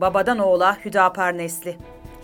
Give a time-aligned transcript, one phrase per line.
[0.00, 1.76] Babadan oğula Hüdapar nesli.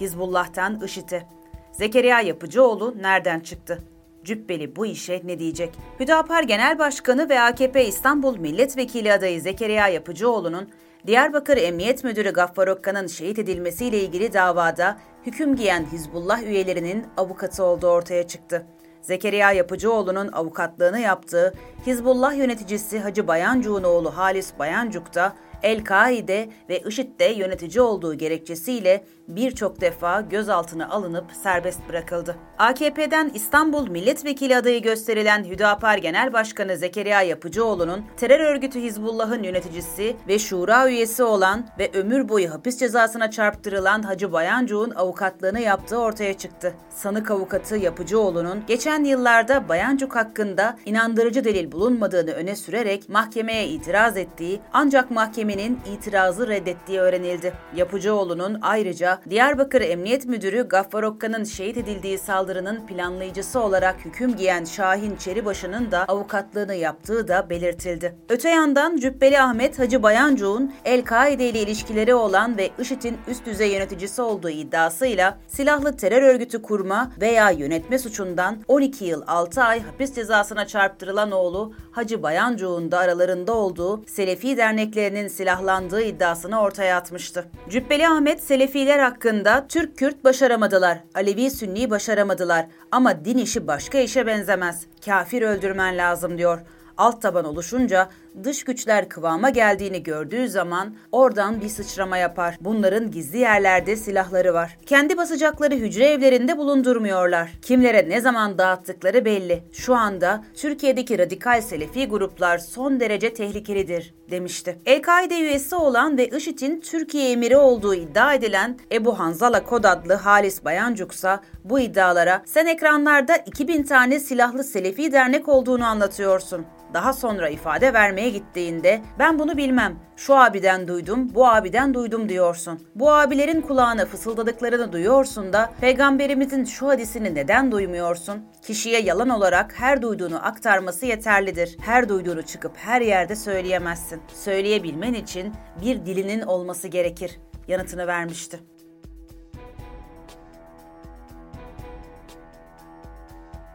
[0.00, 1.22] Hizbullah'tan IŞİD'e.
[1.72, 3.78] Zekeriya Yapıcıoğlu nereden çıktı?
[4.24, 5.74] Cübbeli bu işe ne diyecek?
[6.00, 10.68] Hüdapar Genel Başkanı ve AKP İstanbul Milletvekili adayı Zekeriya Yapıcıoğlu'nun
[11.06, 14.96] Diyarbakır Emniyet Müdürü Gaffar Okkan'ın şehit edilmesiyle ilgili davada
[15.26, 18.66] hüküm giyen Hizbullah üyelerinin avukatı olduğu ortaya çıktı.
[19.02, 21.52] Zekeriya Yapıcıoğlu'nun avukatlığını yaptığı
[21.86, 25.32] Hizbullah yöneticisi Hacı Bayancuk'un oğlu Halis Bayancuk da
[25.62, 32.36] El-Kaide ve IŞİD'de yönetici olduğu gerekçesiyle birçok defa gözaltına alınıp serbest bırakıldı.
[32.58, 40.38] AKP'den İstanbul Milletvekili adayı gösterilen Hüdapar Genel Başkanı Zekeriya Yapıcıoğlu'nun terör örgütü Hizbullah'ın yöneticisi ve
[40.38, 46.74] şura üyesi olan ve ömür boyu hapis cezasına çarptırılan Hacı Bayancuk'un avukatlığını yaptığı ortaya çıktı.
[46.90, 54.60] Sanık avukatı Yapıcıoğlu'nun geçen yıllarda Bayancuk hakkında inandırıcı delil bulunmadığını öne sürerek mahkemeye itiraz ettiği
[54.72, 55.10] ancak
[55.52, 57.52] mahkemenin itirazı reddettiği öğrenildi.
[57.76, 65.16] Yapıcıoğlu'nun ayrıca Diyarbakır Emniyet Müdürü Gaffar Okkan'ın şehit edildiği saldırının planlayıcısı olarak hüküm giyen Şahin
[65.16, 68.16] Çeribaşı'nın da avukatlığını yaptığı da belirtildi.
[68.28, 74.22] Öte yandan Cübbeli Ahmet Hacı Bayancuk'un El-Kaide ile ilişkileri olan ve IŞİD'in üst düzey yöneticisi
[74.22, 80.66] olduğu iddiasıyla silahlı terör örgütü kurma veya yönetme suçundan 12 yıl 6 ay hapis cezasına
[80.66, 87.44] çarptırılan oğlu Hacı Bayancuk'un da aralarında olduğu Selefi derneklerinin silahlandığı iddiasını ortaya atmıştı.
[87.68, 94.86] Cübbeli Ahmet Selefiler hakkında Türk-Kürt başaramadılar, Alevi-Sünni başaramadılar ama din işi başka işe benzemez.
[95.04, 96.60] Kafir öldürmen lazım diyor
[96.96, 98.08] alt taban oluşunca
[98.44, 102.56] dış güçler kıvama geldiğini gördüğü zaman oradan bir sıçrama yapar.
[102.60, 104.78] Bunların gizli yerlerde silahları var.
[104.86, 107.50] Kendi basacakları hücre evlerinde bulundurmuyorlar.
[107.62, 109.62] Kimlere ne zaman dağıttıkları belli.
[109.72, 114.78] Şu anda Türkiye'deki radikal selefi gruplar son derece tehlikelidir demişti.
[114.86, 120.64] El-Kaide üyesi olan ve IŞİD'in Türkiye emiri olduğu iddia edilen Ebu Hanzala Kod adlı Halis
[120.64, 126.66] Bayancuksa bu iddialara sen ekranlarda 2000 tane silahlı selefi dernek olduğunu anlatıyorsun.
[126.94, 129.96] Daha sonra ifade vermeye gittiğinde ben bunu bilmem.
[130.16, 132.80] Şu abiden duydum, bu abiden duydum diyorsun.
[132.94, 138.42] Bu abilerin kulağına fısıldadıklarını duyuyorsun da peygamberimizin şu hadisini neden duymuyorsun?
[138.62, 141.76] Kişiye yalan olarak her duyduğunu aktarması yeterlidir.
[141.80, 144.22] Her duyduğunu çıkıp her yerde söyleyemezsin.
[144.34, 145.52] Söyleyebilmen için
[145.84, 147.38] bir dilinin olması gerekir
[147.68, 148.60] yanıtını vermişti.